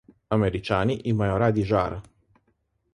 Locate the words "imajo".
1.13-1.37